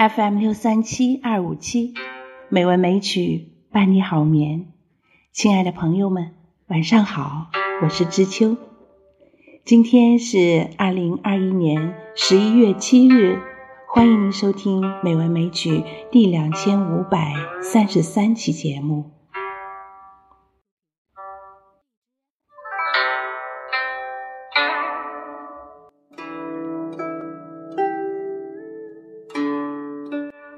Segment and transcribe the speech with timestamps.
[0.00, 1.92] FM 六三七二五七，
[2.48, 4.72] 美文美曲伴你好眠。
[5.30, 6.30] 亲爱的朋友们，
[6.68, 7.50] 晚上好，
[7.82, 8.56] 我是知秋。
[9.62, 13.40] 今天是二零二一年十一月七日，
[13.92, 15.70] 欢迎您收听《美文美曲》
[16.10, 19.19] 第两千五百三十三期节目。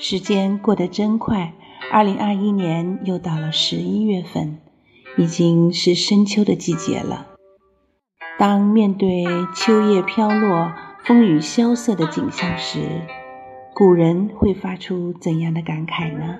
[0.00, 1.52] 时间过得真快，
[1.90, 4.58] 二零二一年又到了十一月份，
[5.16, 7.26] 已经是深秋的季节了。
[8.38, 9.24] 当面对
[9.56, 10.72] 秋叶飘落、
[11.04, 13.00] 风雨萧瑟的景象时，
[13.74, 16.36] 古人会发出怎样的感慨呢？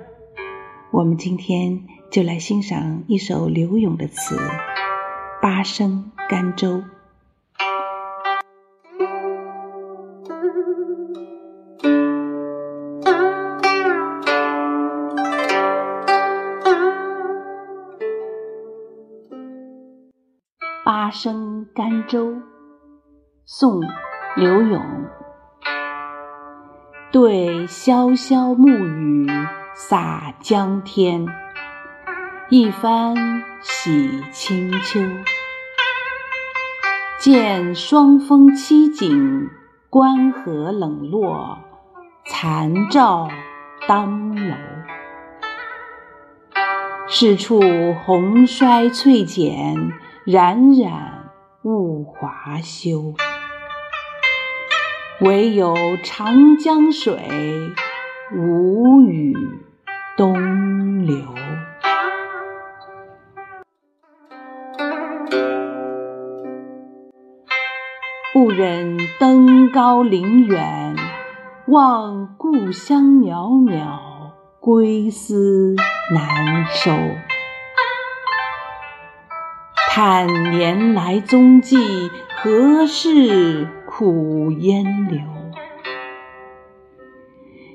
[0.92, 4.36] 我们今天就来欣赏一首柳永的词
[5.42, 6.78] 《八声甘州》。
[21.08, 22.34] 八声甘州，
[23.46, 23.80] 宋·
[24.36, 24.78] 柳永。
[27.10, 29.26] 对潇潇暮雨
[29.74, 31.26] 洒江天，
[32.50, 33.16] 一番
[33.62, 35.00] 洗清秋。
[37.18, 39.48] 见霜风凄景，
[39.88, 41.58] 关河冷落，
[42.26, 43.30] 残照
[43.88, 44.54] 当楼。
[47.06, 47.62] 是处
[48.04, 49.90] 红衰翠减。
[50.30, 51.30] 冉冉
[51.62, 53.14] 物华休，
[55.22, 57.18] 唯有长江水，
[58.36, 59.34] 无语
[60.18, 61.16] 东流。
[68.34, 70.94] 不忍登高临远，
[71.68, 75.74] 望故乡袅袅，归思
[76.12, 76.92] 难收。
[80.00, 81.76] 看年来踪迹，
[82.36, 85.18] 何事苦烟流？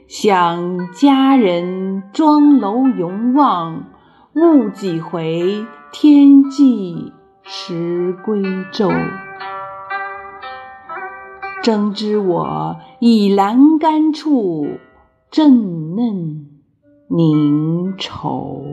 [0.07, 3.88] 想佳人庄楼永望，
[4.35, 7.12] 误几回天际
[7.44, 8.41] 时归
[8.72, 8.89] 舟。
[11.62, 14.66] 争知我倚栏杆处，
[15.29, 16.47] 正嫩
[17.09, 18.63] 凝愁。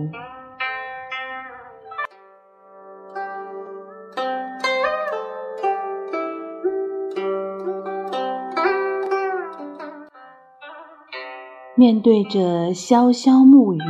[11.81, 13.81] 面对着潇潇暮雨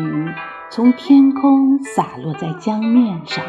[0.71, 3.45] 从天空洒落在江面上，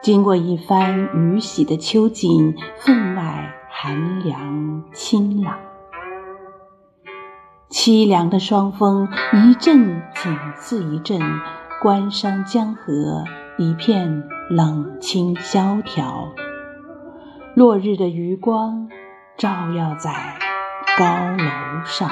[0.00, 5.58] 经过一番雨洗的秋景，分外寒凉清朗。
[7.68, 11.20] 凄凉的霜风一阵紧似一阵，
[11.82, 13.24] 关山江河
[13.58, 16.28] 一片冷清萧条。
[17.56, 18.88] 落日的余光
[19.36, 20.12] 照耀在
[20.96, 21.04] 高
[21.36, 22.08] 楼上。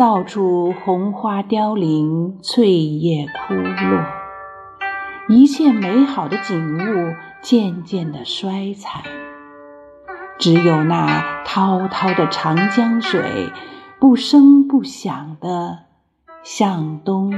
[0.00, 4.02] 到处红花凋零，翠叶枯落，
[5.28, 9.02] 一切美好的景物渐渐的衰残，
[10.38, 13.52] 只有那滔滔的长江水，
[13.98, 15.80] 不声不响的
[16.42, 17.34] 向东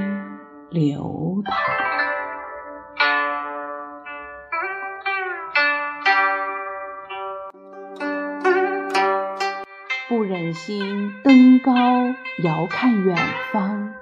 [0.71, 1.82] 流淌。
[10.13, 11.73] 不忍心登高
[12.45, 13.17] 遥看远
[13.51, 13.95] 方，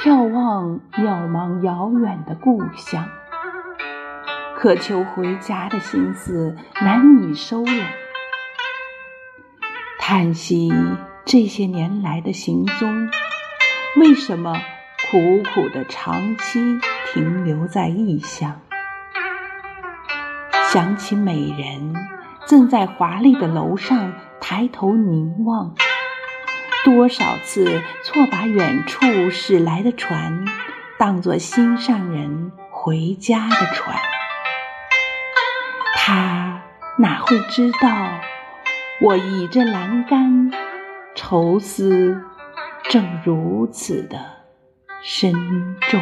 [0.00, 3.08] 眺望渺茫遥远的故乡，
[4.56, 7.72] 渴求回家的心思难以收拢。
[10.00, 10.72] 叹息
[11.24, 13.08] 这些年来的行踪，
[14.00, 14.60] 为什么
[15.08, 16.80] 苦苦的长期
[17.12, 18.60] 停留在异乡？
[20.72, 21.94] 想起美人
[22.44, 24.12] 正在华丽的楼上。
[24.50, 25.74] 抬头凝望，
[26.82, 30.46] 多少次错把远处驶来的船
[30.98, 33.98] 当作心上人回家的船。
[35.96, 36.62] 他
[36.96, 38.20] 哪会知道，
[39.02, 40.50] 我倚着栏杆，
[41.14, 42.18] 愁思
[42.84, 44.18] 正如此的
[45.02, 45.30] 深
[45.90, 46.00] 重。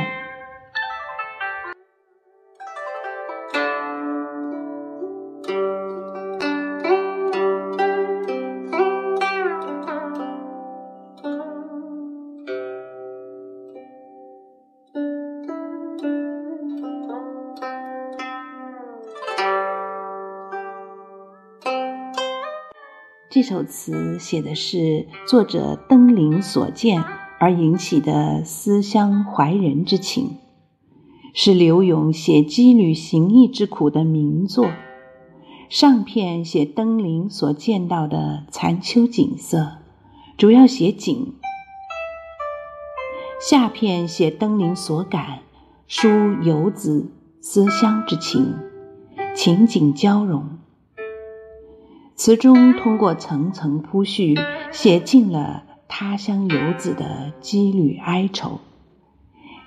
[23.37, 27.05] 这首词写的是作者登临所见
[27.39, 30.39] 而引起的思乡怀人之情，
[31.35, 34.67] 是柳永写羁旅行役之苦的名作。
[35.69, 39.81] 上片写登临所见到的残秋景色，
[40.39, 41.35] 主要写景；
[43.39, 45.41] 下片写登临所感，
[45.87, 47.13] 抒游子
[47.43, 48.55] 思乡之情，
[49.35, 50.57] 情景交融。
[52.17, 54.35] 词中通过层层铺叙，
[54.73, 58.59] 写尽了他乡游子的羁旅哀愁，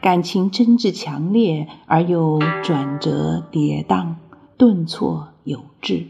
[0.01, 4.15] 感情真挚强烈而又转折跌宕。
[4.57, 6.07] 顿挫有致，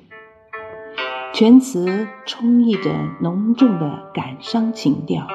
[1.33, 2.89] 全词充溢着
[3.21, 5.27] 浓重的感伤情调。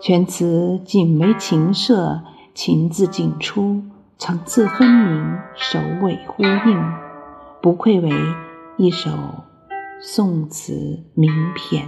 [0.00, 2.22] 全词紧为情设，
[2.54, 3.82] 情字尽出，
[4.16, 6.92] 层次分明，首尾呼应，
[7.60, 8.10] 不愧为
[8.82, 9.10] 一首
[10.00, 11.86] 宋词名篇。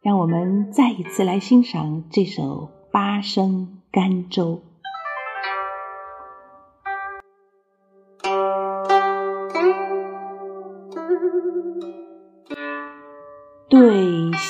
[0.00, 2.42] 让我们再一次来欣赏这首
[2.92, 4.62] 《八声甘州》。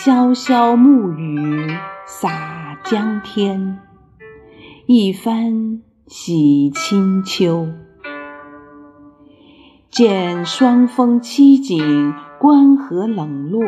[0.05, 1.67] 潇潇暮雨
[2.05, 3.79] 洒江天，
[4.85, 7.69] 一番洗清秋。
[9.91, 13.65] 见霜风凄景，关河冷落。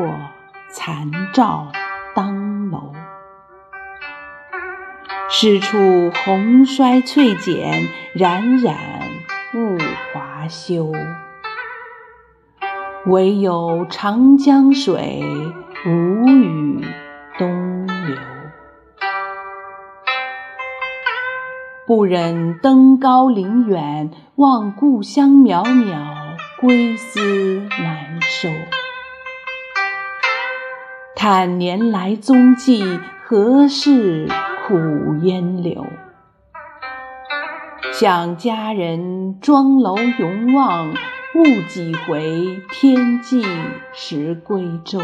[0.70, 1.72] 残照
[2.14, 2.92] 当楼，
[5.30, 5.78] 是处
[6.22, 8.76] 红衰翠减，冉冉
[9.54, 9.78] 物
[10.12, 10.92] 华休。
[13.06, 15.24] 唯有长江水，
[15.86, 16.84] 无语
[17.38, 18.16] 东流。
[21.86, 25.96] 不忍登高临远，望故乡渺渺，
[26.60, 28.48] 归思难收。
[31.14, 34.26] 叹年来踪迹，何事
[34.66, 34.74] 苦
[35.22, 35.86] 烟柳？
[37.92, 43.44] 想佳人庄楼永望，误几回天际
[43.92, 44.98] 时归舟。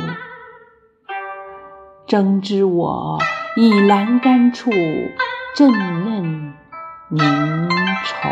[2.13, 3.19] 争知我
[3.57, 4.71] 倚栏杆处，
[5.57, 6.53] 正嫩
[7.09, 7.19] 凝
[8.05, 8.29] 愁。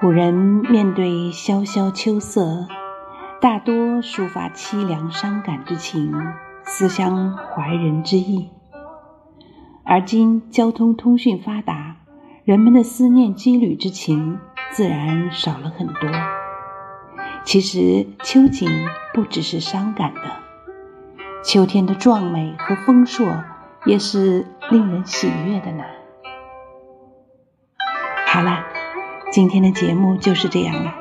[0.00, 2.66] 古人面对萧萧秋色，
[3.40, 6.12] 大多抒发凄凉伤感之情，
[6.64, 8.50] 思乡怀人之意。
[9.84, 11.87] 而今交通通讯发达，
[12.48, 14.38] 人们的思念羁旅之情
[14.70, 16.10] 自然少了很多。
[17.44, 18.70] 其实秋景
[19.12, 20.22] 不只是伤感的，
[21.44, 23.44] 秋天的壮美和丰硕
[23.84, 25.84] 也是令人喜悦的呢。
[28.26, 28.64] 好了。
[29.30, 30.94] 今天的节目就是这样了，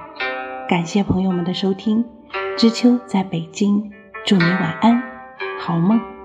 [0.68, 2.04] 感谢朋友们的收听。
[2.58, 3.94] 知秋在北京，
[4.25, 5.01] 祝你晚安，
[5.62, 6.17] 好梦。